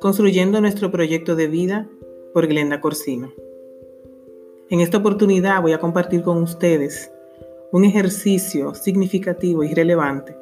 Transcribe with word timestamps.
Construyendo 0.00 0.60
nuestro 0.60 0.90
proyecto 0.90 1.36
de 1.36 1.48
vida 1.48 1.88
por 2.32 2.46
Glenda 2.46 2.80
Corsino. 2.80 3.32
En 4.70 4.80
esta 4.80 4.98
oportunidad 4.98 5.60
voy 5.62 5.72
a 5.72 5.80
compartir 5.80 6.22
con 6.22 6.42
ustedes 6.42 7.10
un 7.72 7.84
ejercicio 7.84 8.74
significativo 8.74 9.64
y 9.64 9.74
relevante 9.74 10.36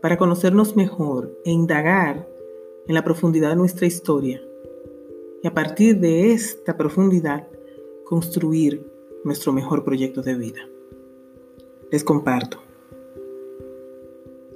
para 0.00 0.16
conocernos 0.16 0.76
mejor 0.76 1.36
e 1.44 1.50
indagar 1.50 2.28
en 2.86 2.94
la 2.94 3.04
profundidad 3.04 3.50
de 3.50 3.56
nuestra 3.56 3.86
historia 3.86 4.42
y 5.42 5.46
a 5.46 5.54
partir 5.54 5.98
de 5.98 6.32
esta 6.32 6.76
profundidad 6.76 7.48
construir 8.04 8.86
nuestro 9.24 9.52
mejor 9.52 9.84
proyecto 9.84 10.22
de 10.22 10.34
vida. 10.34 10.68
Les 11.90 12.04
comparto. 12.04 12.69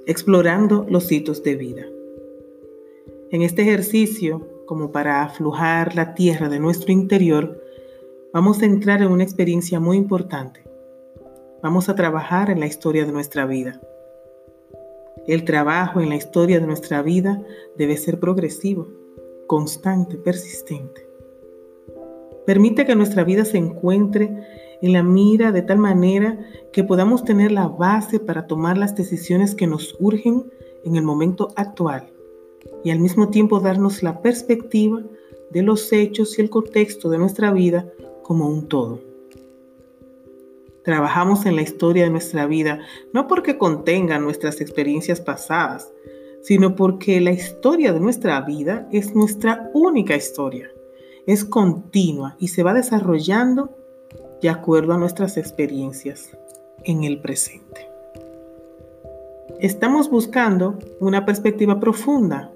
Explorando 0.07 0.85
los 0.87 1.11
hitos 1.11 1.41
de 1.41 1.55
vida. 1.55 1.85
En 3.31 3.41
este 3.41 3.63
ejercicio, 3.63 4.47
como 4.67 4.91
para 4.91 5.23
aflujar 5.23 5.95
la 5.95 6.13
tierra 6.13 6.47
de 6.47 6.59
nuestro 6.59 6.91
interior, 6.91 7.59
vamos 8.31 8.61
a 8.61 8.65
entrar 8.65 9.01
en 9.01 9.11
una 9.11 9.23
experiencia 9.23 9.79
muy 9.79 9.97
importante. 9.97 10.63
Vamos 11.63 11.89
a 11.89 11.95
trabajar 11.95 12.51
en 12.51 12.59
la 12.59 12.67
historia 12.67 13.03
de 13.03 13.11
nuestra 13.11 13.47
vida. 13.47 13.81
El 15.25 15.43
trabajo 15.43 16.01
en 16.01 16.09
la 16.09 16.15
historia 16.15 16.59
de 16.59 16.67
nuestra 16.67 17.01
vida 17.01 17.41
debe 17.75 17.97
ser 17.97 18.19
progresivo, 18.19 18.87
constante, 19.47 20.17
persistente. 20.17 21.09
Permite 22.45 22.85
que 22.85 22.95
nuestra 22.95 23.23
vida 23.23 23.43
se 23.43 23.57
encuentre 23.57 24.29
en 24.81 24.93
la 24.93 25.03
mira 25.03 25.51
de 25.51 25.61
tal 25.61 25.77
manera 25.77 26.39
que 26.71 26.83
podamos 26.83 27.23
tener 27.23 27.51
la 27.51 27.67
base 27.67 28.19
para 28.19 28.47
tomar 28.47 28.77
las 28.77 28.95
decisiones 28.95 29.55
que 29.55 29.67
nos 29.67 29.95
urgen 29.99 30.51
en 30.83 30.95
el 30.95 31.03
momento 31.03 31.49
actual 31.55 32.11
y 32.83 32.91
al 32.91 32.99
mismo 32.99 33.29
tiempo 33.29 33.59
darnos 33.59 34.03
la 34.03 34.21
perspectiva 34.21 35.01
de 35.51 35.61
los 35.61 35.91
hechos 35.91 36.37
y 36.37 36.41
el 36.41 36.49
contexto 36.49 37.09
de 37.09 37.17
nuestra 37.17 37.51
vida 37.51 37.87
como 38.23 38.49
un 38.49 38.67
todo. 38.67 39.01
Trabajamos 40.83 41.47
en 41.47 41.55
la 41.55 41.63
historia 41.63 42.03
de 42.03 42.11
nuestra 42.11 42.45
vida 42.45 42.79
no 43.11 43.27
porque 43.27 43.57
contenga 43.57 44.19
nuestras 44.19 44.61
experiencias 44.61 45.19
pasadas, 45.19 45.91
sino 46.43 46.75
porque 46.75 47.19
la 47.21 47.31
historia 47.31 47.91
de 47.91 47.99
nuestra 47.99 48.39
vida 48.41 48.87
es 48.91 49.15
nuestra 49.15 49.71
única 49.73 50.15
historia. 50.15 50.69
Es 51.25 51.43
continua 51.43 52.35
y 52.39 52.49
se 52.49 52.61
va 52.61 52.75
desarrollando 52.75 53.75
de 54.41 54.49
acuerdo 54.49 54.93
a 54.93 54.97
nuestras 54.97 55.37
experiencias 55.37 56.37
en 56.83 57.03
el 57.03 57.19
presente. 57.19 57.89
Estamos 59.59 60.09
buscando 60.09 60.77
una 60.99 61.25
perspectiva 61.25 61.79
profunda. 61.79 62.51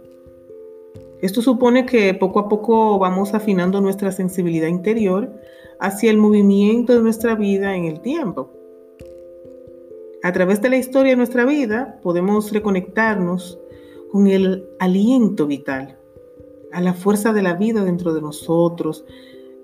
Esto 1.22 1.42
supone 1.42 1.86
que 1.86 2.14
poco 2.14 2.40
a 2.40 2.50
poco 2.50 3.00
vamos 3.00 3.34
afinando 3.34 3.82
nuestra 3.82 4.12
sensibilidad 4.12 4.68
interior 4.68 5.32
hacia 5.80 6.12
el 6.12 6.18
movimiento 6.18 6.94
de 6.94 7.02
nuestra 7.02 7.36
vida 7.36 7.76
en 7.76 7.86
el 7.86 8.02
tiempo. 8.02 8.52
A 10.22 10.34
través 10.34 10.62
de 10.62 10.70
la 10.70 10.78
historia 10.78 11.12
de 11.14 11.18
nuestra 11.18 11.46
vida 11.46 12.00
podemos 12.04 12.52
reconectarnos 12.52 13.58
con 14.12 14.28
el 14.28 14.68
aliento 14.80 15.48
vital, 15.48 15.98
a 16.72 16.82
la 16.82 16.94
fuerza 16.94 17.32
de 17.32 17.42
la 17.42 17.54
vida 17.54 17.84
dentro 17.84 18.14
de 18.14 18.22
nosotros, 18.22 19.06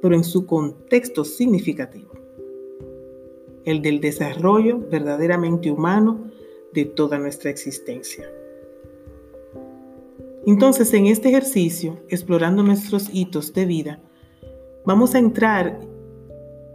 pero 0.02 0.16
en 0.16 0.24
su 0.24 0.46
contexto 0.46 1.24
significativo, 1.24 2.12
el 3.66 3.82
del 3.82 4.00
desarrollo 4.00 4.80
verdaderamente 4.80 5.72
humano 5.72 6.32
de 6.74 6.86
toda 6.86 7.18
nuestra 7.18 7.50
existencia. 7.50 8.30
Entonces, 10.46 10.94
en 10.94 11.08
este 11.08 11.30
ejercicio, 11.30 12.00
explorando 12.08 12.62
nuestros 12.62 13.10
hitos 13.12 13.54
de 13.54 13.66
vida, 13.66 14.00
vamos 14.86 15.16
a 15.16 15.20
entrar 15.20 15.80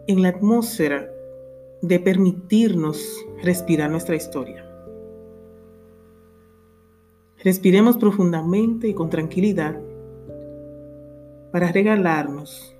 en 0.08 0.22
la 0.22 0.30
atmósfera 0.30 1.08
de 1.80 2.00
permitirnos 2.00 3.24
respirar 3.42 3.90
nuestra 3.90 4.16
historia. 4.16 4.66
Respiremos 7.42 7.96
profundamente 7.96 8.88
y 8.88 8.94
con 8.94 9.08
tranquilidad 9.08 9.80
para 11.52 11.72
regalarnos 11.72 12.76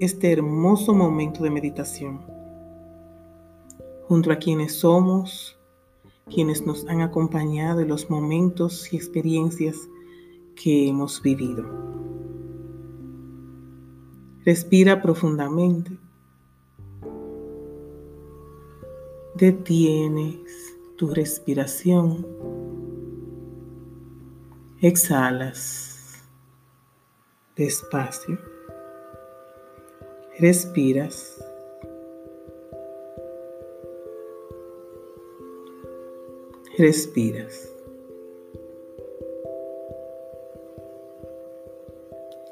este 0.00 0.32
hermoso 0.32 0.94
momento 0.94 1.42
de 1.42 1.50
meditación 1.50 2.20
junto 4.08 4.30
a 4.30 4.36
quienes 4.36 4.76
somos, 4.76 5.58
quienes 6.32 6.64
nos 6.66 6.86
han 6.86 7.00
acompañado 7.00 7.80
en 7.80 7.88
los 7.88 8.08
momentos 8.08 8.92
y 8.92 8.96
experiencias 8.96 9.76
que 10.54 10.88
hemos 10.88 11.20
vivido. 11.22 11.64
Respira 14.44 15.02
profundamente. 15.02 15.98
Detienes 19.34 20.76
tu 20.96 21.08
respiración 21.08 22.26
Exhalas 24.80 25.96
despacio. 27.56 28.55
Respiras. 30.38 31.42
Respiras. 36.76 37.74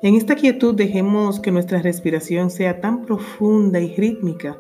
En 0.00 0.14
esta 0.14 0.34
quietud 0.34 0.74
dejemos 0.74 1.40
que 1.40 1.50
nuestra 1.50 1.82
respiración 1.82 2.48
sea 2.48 2.80
tan 2.80 3.04
profunda 3.04 3.80
y 3.80 3.94
rítmica, 3.96 4.58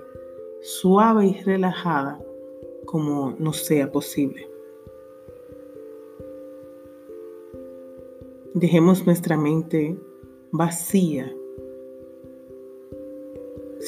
suave 0.60 1.28
y 1.28 1.42
relajada 1.44 2.20
como 2.84 3.36
nos 3.38 3.64
sea 3.64 3.90
posible. 3.90 4.46
Dejemos 8.52 9.06
nuestra 9.06 9.38
mente 9.38 9.96
vacía, 10.50 11.34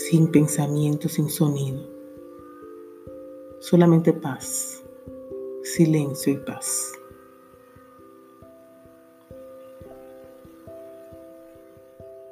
sin 0.08 0.30
pensamiento, 0.30 1.08
sin 1.08 1.28
sonido. 1.28 1.80
Solamente 3.58 4.12
paz, 4.12 4.84
silencio 5.64 6.32
y 6.32 6.36
paz. 6.36 6.92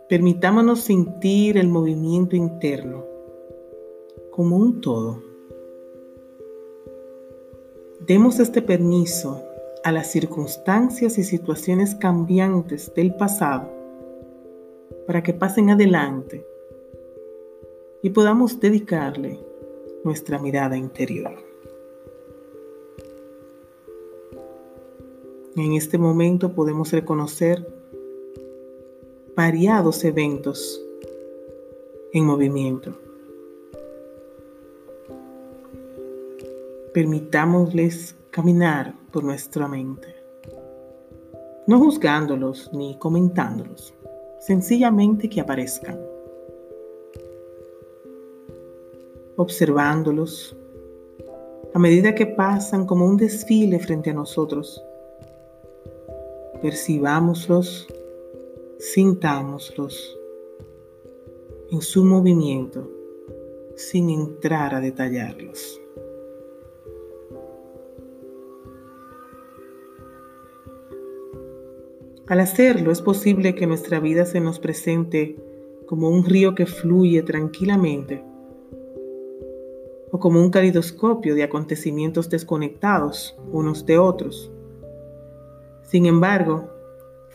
Permitámonos 0.08 0.82
sentir 0.82 1.58
el 1.58 1.66
movimiento 1.66 2.36
interno 2.36 3.04
como 4.30 4.56
un 4.56 4.80
todo. 4.80 5.20
Demos 8.06 8.38
este 8.38 8.62
permiso 8.62 9.42
a 9.82 9.90
las 9.90 10.12
circunstancias 10.12 11.18
y 11.18 11.24
situaciones 11.24 11.96
cambiantes 11.96 12.94
del 12.94 13.16
pasado 13.16 13.68
para 15.08 15.24
que 15.24 15.34
pasen 15.34 15.70
adelante 15.70 16.53
y 18.04 18.10
podamos 18.10 18.60
dedicarle 18.60 19.40
nuestra 20.04 20.38
mirada 20.38 20.76
interior. 20.76 21.32
En 25.56 25.72
este 25.72 25.96
momento 25.96 26.52
podemos 26.52 26.92
reconocer 26.92 27.66
variados 29.34 30.04
eventos 30.04 30.84
en 32.12 32.26
movimiento. 32.26 32.94
Permitámosles 36.92 38.16
caminar 38.30 38.94
por 39.12 39.24
nuestra 39.24 39.66
mente, 39.66 40.14
no 41.66 41.78
juzgándolos 41.78 42.70
ni 42.74 42.98
comentándolos, 42.98 43.94
sencillamente 44.40 45.30
que 45.30 45.40
aparezcan, 45.40 45.98
observándolos 49.36 50.56
a 51.74 51.78
medida 51.78 52.14
que 52.14 52.26
pasan 52.26 52.86
como 52.86 53.04
un 53.04 53.16
desfile 53.16 53.80
frente 53.80 54.10
a 54.10 54.14
nosotros. 54.14 54.80
Percibámoslos, 56.62 57.88
sintámoslos 58.78 60.16
en 61.70 61.80
su 61.80 62.04
movimiento 62.04 62.88
sin 63.74 64.08
entrar 64.08 64.72
a 64.72 64.80
detallarlos. 64.80 65.80
Al 72.28 72.40
hacerlo 72.40 72.92
es 72.92 73.02
posible 73.02 73.56
que 73.56 73.66
nuestra 73.66 73.98
vida 73.98 74.24
se 74.26 74.40
nos 74.40 74.60
presente 74.60 75.36
como 75.86 76.08
un 76.08 76.24
río 76.24 76.54
que 76.54 76.66
fluye 76.66 77.22
tranquilamente 77.22 78.22
o 80.14 80.18
como 80.20 80.40
un 80.40 80.50
calidoscopio 80.50 81.34
de 81.34 81.42
acontecimientos 81.42 82.30
desconectados 82.30 83.36
unos 83.50 83.84
de 83.84 83.98
otros. 83.98 84.48
Sin 85.82 86.06
embargo, 86.06 86.70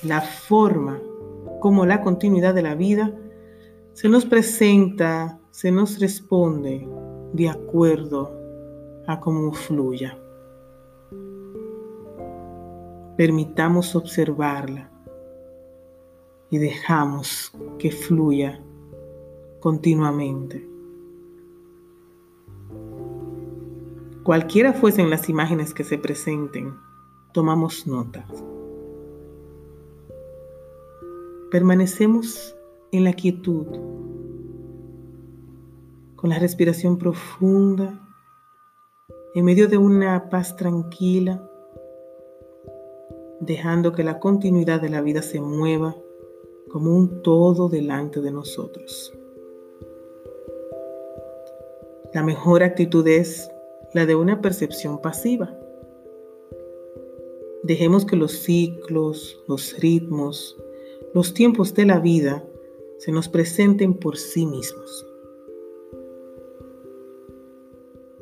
la 0.02 0.22
forma 0.22 0.98
como 1.60 1.86
la 1.86 2.02
continuidad 2.02 2.56
de 2.56 2.62
la 2.62 2.76
vida 2.76 3.14
se 3.92 4.08
nos 4.08 4.26
presenta, 4.26 5.42
se 5.52 5.74
nos 5.74 6.00
responde 6.00 6.88
de 7.34 7.50
acuerdo 7.50 8.32
a 9.08 9.20
cómo 9.20 9.52
fluya. 9.52 10.18
Permitamos 13.18 13.94
observarla 13.94 14.90
y 16.50 16.60
dejamos 16.60 17.52
que 17.78 17.92
fluya 17.92 18.64
continuamente. 19.60 20.69
Cualquiera 24.30 24.74
fuesen 24.74 25.10
las 25.10 25.28
imágenes 25.28 25.74
que 25.74 25.84
se 25.84 25.98
presenten, 25.98 26.78
tomamos 27.34 27.88
nota. 27.88 28.28
Permanecemos 31.50 32.56
en 32.92 33.06
la 33.06 33.14
quietud, 33.14 33.66
con 36.16 36.30
la 36.30 36.38
respiración 36.38 37.00
profunda, 37.00 38.08
en 39.34 39.46
medio 39.46 39.68
de 39.68 39.80
una 39.80 40.30
paz 40.30 40.56
tranquila, 40.56 41.44
dejando 43.40 43.94
que 43.94 44.04
la 44.04 44.20
continuidad 44.20 44.80
de 44.80 44.90
la 44.90 45.02
vida 45.02 45.24
se 45.24 45.42
mueva 45.42 45.96
como 46.70 46.96
un 46.96 47.24
todo 47.24 47.68
delante 47.68 48.22
de 48.22 48.30
nosotros. 48.30 49.12
La 52.14 52.22
mejor 52.22 52.62
actitud 52.62 53.08
es 53.08 53.50
la 53.94 54.06
de 54.06 54.16
una 54.16 54.42
percepción 54.42 55.02
pasiva. 55.02 55.58
Dejemos 57.64 58.06
que 58.06 58.16
los 58.16 58.32
ciclos, 58.32 59.44
los 59.48 59.78
ritmos, 59.80 60.58
los 61.14 61.34
tiempos 61.34 61.74
de 61.74 61.86
la 61.86 62.00
vida 62.00 62.46
se 62.98 63.12
nos 63.12 63.28
presenten 63.28 63.94
por 63.94 64.18
sí 64.18 64.46
mismos, 64.46 65.06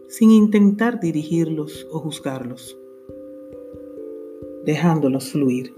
sin 0.07 0.31
intentar 0.31 0.99
dirigirlos 0.99 1.87
o 1.91 1.99
juzgarlos, 1.99 2.77
dejándolos 4.63 5.31
fluir. 5.31 5.73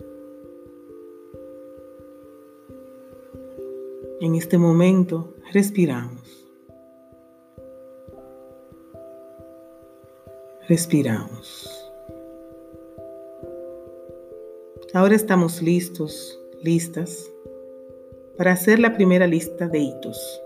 En 4.21 4.35
este 4.35 4.57
momento 4.57 5.33
respiramos. 5.53 6.38
Respiramos. 10.69 11.68
Ahora 14.94 15.16
estamos 15.16 15.63
listos, 15.63 16.39
listas 16.62 17.27
para 18.38 18.51
hacer 18.51 18.77
la 18.77 18.94
primera 18.94 19.25
lista 19.25 19.68
de 19.68 19.80
hitos. 19.80 20.42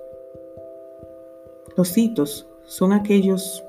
Los 1.76 1.98
hitos 1.98 2.48
son 2.64 2.94
aquellos 2.94 3.66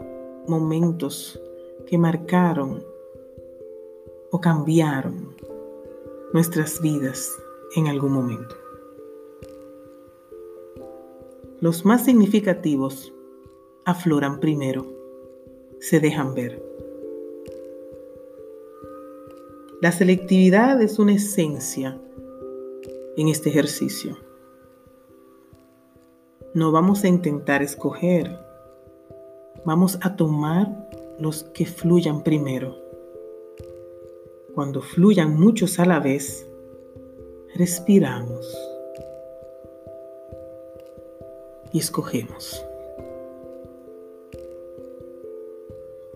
momentos 0.47 1.43
que 1.89 1.99
marcaron 1.99 2.85
o 4.31 4.41
cambiaron 4.41 5.35
nuestras 6.33 6.81
vidas 6.81 7.29
en 7.75 7.89
algún 7.89 8.13
momento. 8.13 8.55
Los 11.59 11.85
más 11.85 12.05
significativos 12.05 13.13
afloran 13.85 14.39
primero, 14.39 14.94
se 15.85 16.01
dejan 16.01 16.35
ver. 16.35 16.63
La 19.83 19.93
selectividad 19.93 20.81
es 20.81 20.99
una 20.99 21.15
esencia 21.15 22.01
en 23.19 23.29
este 23.29 23.51
ejercicio. 23.51 24.17
No 26.55 26.73
vamos 26.73 27.05
a 27.05 27.09
intentar 27.09 27.63
escoger, 27.63 28.35
vamos 29.67 29.99
a 30.01 30.17
tomar 30.17 30.89
los 31.19 31.45
que 31.45 31.67
fluyan 31.67 32.23
primero. 32.23 32.79
Cuando 34.55 34.81
fluyan 34.81 35.39
muchos 35.39 35.79
a 35.79 35.85
la 35.85 36.01
vez, 36.01 36.47
respiramos 37.57 38.57
y 41.73 41.79
escogemos. 41.79 42.65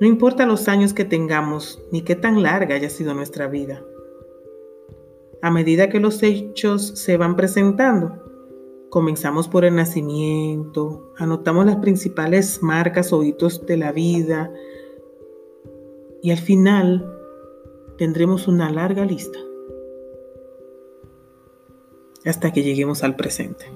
No 0.01 0.07
importa 0.07 0.47
los 0.47 0.69
años 0.69 0.95
que 0.95 1.05
tengamos 1.05 1.83
ni 1.91 2.03
qué 2.03 2.15
tan 2.15 2.43
larga 2.43 2.77
haya 2.77 2.91
sido 2.91 3.15
nuestra 3.15 3.49
vida 3.49 3.83
a 5.43 5.51
medida 5.51 5.89
que 5.89 6.01
los 6.01 6.23
hechos 6.23 6.89
se 6.97 7.17
van 7.17 7.37
presentando. 7.37 8.25
Comenzamos 8.91 9.49
por 9.49 9.65
el 9.65 9.77
nacimiento, 9.77 11.13
anotamos 11.17 11.67
las 11.67 11.77
principales 11.77 12.63
marcas 12.63 13.13
o 13.13 13.23
hitos 13.23 13.67
de 13.67 13.77
la 13.77 13.93
vida 13.93 14.53
y 16.23 16.31
al 16.31 16.39
final 16.39 17.15
tendremos 17.99 18.49
una 18.49 18.71
larga 18.71 19.05
lista 19.05 19.39
hasta 22.25 22.53
que 22.53 22.63
lleguemos 22.63 23.05
al 23.05 23.15
presente. 23.15 23.67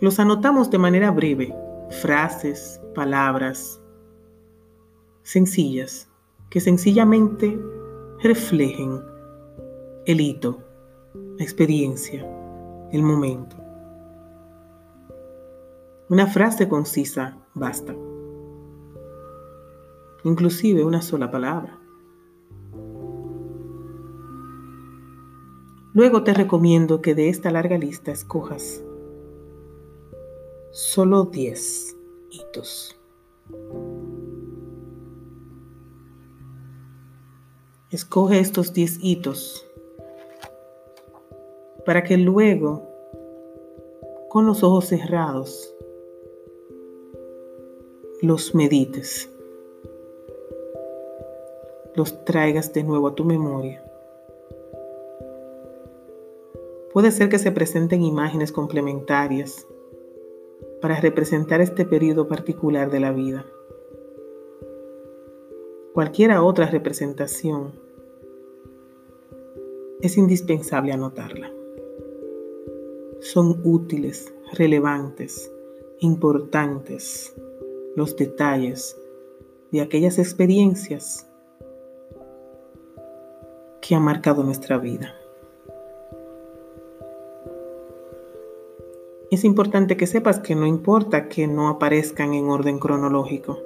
Los 0.00 0.18
anotamos 0.18 0.70
de 0.70 0.78
manera 0.78 1.10
breve, 1.10 1.54
frases, 1.90 2.80
palabras 2.94 3.80
sencillas 5.22 6.08
que 6.50 6.60
sencillamente 6.60 7.58
reflejen 8.22 9.02
el 10.06 10.20
hito, 10.20 10.58
la 11.36 11.44
experiencia, 11.44 12.26
el 12.92 13.02
momento. 13.02 13.56
Una 16.08 16.26
frase 16.26 16.68
concisa 16.68 17.36
basta. 17.52 17.94
Inclusive 20.24 20.84
una 20.84 21.02
sola 21.02 21.30
palabra. 21.30 21.78
Luego 25.92 26.22
te 26.22 26.32
recomiendo 26.32 27.02
que 27.02 27.14
de 27.14 27.28
esta 27.28 27.50
larga 27.50 27.76
lista 27.76 28.12
escojas 28.12 28.82
solo 30.78 31.24
10 31.24 31.96
hitos. 32.30 32.96
Escoge 37.90 38.38
estos 38.38 38.72
10 38.72 38.98
hitos 39.02 39.66
para 41.84 42.04
que 42.04 42.16
luego, 42.16 42.86
con 44.28 44.46
los 44.46 44.62
ojos 44.62 44.84
cerrados, 44.84 45.74
los 48.22 48.54
medites, 48.54 49.28
los 51.96 52.24
traigas 52.24 52.72
de 52.72 52.84
nuevo 52.84 53.08
a 53.08 53.16
tu 53.16 53.24
memoria. 53.24 53.84
Puede 56.92 57.10
ser 57.10 57.28
que 57.28 57.40
se 57.40 57.50
presenten 57.50 58.02
imágenes 58.02 58.52
complementarias 58.52 59.66
para 60.80 61.00
representar 61.00 61.60
este 61.60 61.84
periodo 61.84 62.28
particular 62.28 62.90
de 62.90 63.00
la 63.00 63.12
vida 63.12 63.44
cualquiera 65.98 66.44
otra 66.44 66.66
representación, 66.66 67.72
es 70.00 70.16
indispensable 70.16 70.92
anotarla. 70.92 71.50
Son 73.18 73.60
útiles, 73.64 74.32
relevantes, 74.52 75.50
importantes 75.98 77.34
los 77.96 78.14
detalles 78.14 78.96
de 79.72 79.80
aquellas 79.80 80.20
experiencias 80.20 81.28
que 83.82 83.96
han 83.96 84.02
marcado 84.02 84.44
nuestra 84.44 84.78
vida. 84.78 85.16
Es 89.30 89.44
importante 89.44 89.96
que 89.96 90.06
sepas 90.06 90.40
que 90.40 90.54
no 90.54 90.66
importa 90.66 91.28
que 91.28 91.46
no 91.46 91.68
aparezcan 91.68 92.34
en 92.34 92.48
orden 92.48 92.78
cronológico 92.78 93.58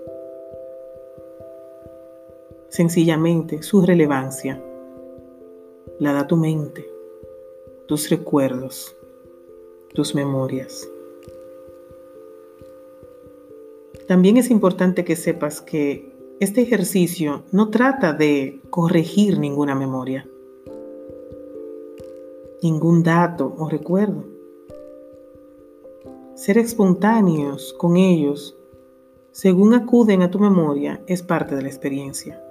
sencillamente 2.72 3.62
su 3.62 3.82
relevancia. 3.82 4.60
La 5.98 6.14
da 6.14 6.26
tu 6.26 6.36
mente, 6.36 6.90
tus 7.86 8.08
recuerdos, 8.08 8.96
tus 9.92 10.14
memorias. 10.14 10.88
También 14.08 14.38
es 14.38 14.50
importante 14.50 15.04
que 15.04 15.16
sepas 15.16 15.60
que 15.60 16.10
este 16.40 16.62
ejercicio 16.62 17.42
no 17.52 17.68
trata 17.68 18.14
de 18.14 18.60
corregir 18.70 19.38
ninguna 19.38 19.74
memoria, 19.74 20.26
ningún 22.62 23.02
dato 23.02 23.54
o 23.58 23.68
recuerdo. 23.68 24.31
Ser 26.42 26.58
espontáneos 26.58 27.72
con 27.78 27.96
ellos, 27.96 28.56
según 29.30 29.74
acuden 29.74 30.22
a 30.22 30.30
tu 30.32 30.40
memoria, 30.40 31.00
es 31.06 31.22
parte 31.22 31.54
de 31.54 31.62
la 31.62 31.68
experiencia. 31.68 32.42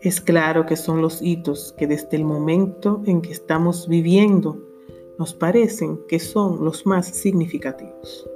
Es 0.00 0.20
claro 0.20 0.66
que 0.66 0.74
son 0.74 1.00
los 1.00 1.22
hitos 1.22 1.72
que 1.78 1.86
desde 1.86 2.16
el 2.16 2.24
momento 2.24 3.02
en 3.06 3.22
que 3.22 3.30
estamos 3.30 3.86
viviendo 3.86 4.58
nos 5.16 5.32
parecen 5.32 6.00
que 6.08 6.18
son 6.18 6.64
los 6.64 6.86
más 6.86 7.06
significativos. 7.06 8.28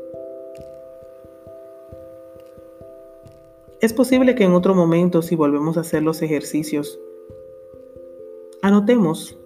Es 3.80 3.92
posible 3.92 4.36
que 4.36 4.44
en 4.44 4.54
otro 4.54 4.76
momento, 4.76 5.22
si 5.22 5.34
volvemos 5.34 5.76
a 5.76 5.80
hacer 5.80 6.04
los 6.04 6.22
ejercicios, 6.22 7.00
anotemos 8.62 9.36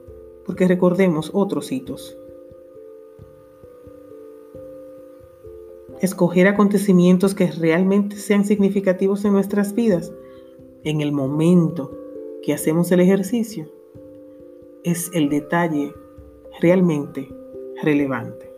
porque 0.44 0.68
recordemos 0.68 1.30
otros 1.32 1.72
hitos. 1.72 2.18
Escoger 6.00 6.48
acontecimientos 6.48 7.34
que 7.34 7.50
realmente 7.50 8.16
sean 8.16 8.44
significativos 8.44 9.24
en 9.24 9.32
nuestras 9.32 9.74
vidas 9.74 10.12
en 10.82 11.00
el 11.00 11.12
momento 11.12 11.96
que 12.42 12.52
hacemos 12.52 12.90
el 12.92 13.00
ejercicio 13.00 13.72
es 14.82 15.10
el 15.14 15.30
detalle 15.30 15.94
realmente 16.60 17.34
relevante. 17.82 18.52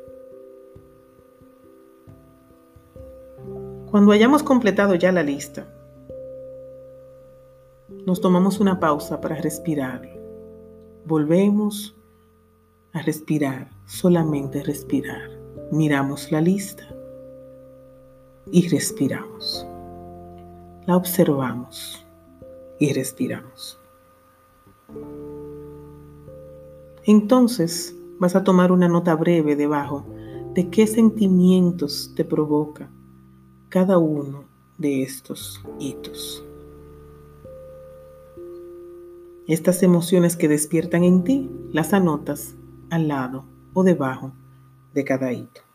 Cuando 3.91 4.13
hayamos 4.13 4.43
completado 4.43 4.95
ya 4.97 5.13
la 5.13 5.23
lista, 5.23 5.73
nos 8.05 8.21
tomamos 8.21 8.61
una 8.61 8.81
pausa 8.81 9.21
para 9.21 9.37
respirar. 9.37 10.03
Volvemos 11.05 11.97
a 12.93 13.03
respirar, 13.03 13.71
solamente 13.87 14.63
respirar. 14.63 15.31
Miramos 15.71 16.33
la 16.33 16.41
lista 16.41 16.96
y 18.51 18.69
respiramos. 18.69 19.67
La 20.87 20.97
observamos 20.97 22.07
y 22.79 22.93
respiramos. 22.93 23.81
Entonces 27.05 27.95
vas 28.19 28.37
a 28.37 28.45
tomar 28.45 28.73
una 28.73 28.89
nota 28.89 29.15
breve 29.15 29.57
debajo 29.57 30.07
de 30.55 30.71
qué 30.71 30.87
sentimientos 30.87 32.13
te 32.17 32.25
provoca 32.25 32.91
cada 33.69 33.99
uno 33.99 34.45
de 34.79 35.03
estos 35.03 35.61
hitos. 35.79 36.45
Estas 39.47 39.83
emociones 39.83 40.37
que 40.37 40.49
despiertan 40.49 41.05
en 41.05 41.23
ti 41.23 41.51
las 41.73 41.93
anotas 41.93 42.57
al 42.91 43.09
lado 43.09 43.45
o 43.75 43.85
debajo 43.85 44.33
de 44.95 45.05
cada 45.05 45.33
hito. 45.33 45.66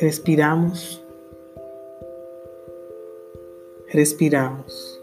Respiramos 0.00 1.02
Respiramos. 3.90 5.00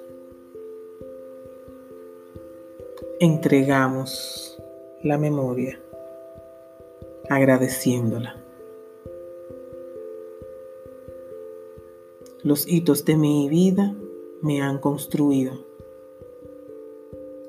Entregamos 3.20 4.62
la 5.02 5.18
memoria 5.18 5.82
agradeciéndola. 7.28 8.36
Los 12.44 12.68
hitos 12.68 13.06
de 13.06 13.18
mi 13.18 13.50
vida 13.50 13.96
me 14.44 14.62
han 14.62 14.78
construido, 14.78 15.54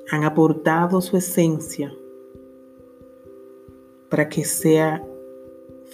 han 0.09 0.23
aportado 0.23 1.01
su 1.01 1.17
esencia 1.17 1.95
para 4.09 4.27
que 4.27 4.43
sea 4.43 5.05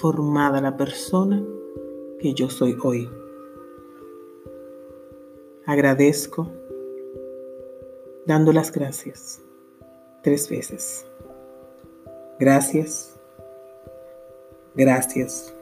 formada 0.04 0.60
la 0.60 0.76
persona 0.76 1.42
que 2.20 2.34
yo 2.34 2.50
soy 2.50 2.78
hoy. 2.84 3.10
Agradezco 5.66 6.52
dando 8.26 8.52
las 8.52 8.70
gracias 8.74 9.42
tres 10.22 10.50
veces. 10.50 11.06
Gracias, 12.38 13.18
gracias, 14.76 15.56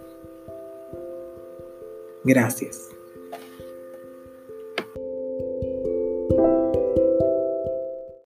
gracias. 2.23 2.90